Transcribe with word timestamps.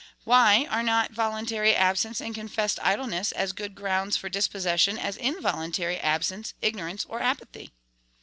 why 0.23 0.65
are 0.71 0.81
not 0.81 1.11
voluntary 1.11 1.75
absence 1.75 2.19
and 2.19 2.33
confessed 2.33 2.79
idleness 2.81 3.31
as 3.33 3.51
good 3.51 3.75
grounds 3.75 4.17
for 4.17 4.29
dispossession 4.29 4.97
as 4.97 5.15
involuntary 5.15 5.99
absence, 5.99 6.55
ignorance, 6.59 7.05
or 7.07 7.21
apathy? 7.21 7.71